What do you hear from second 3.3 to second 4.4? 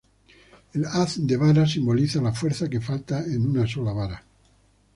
una sola vara.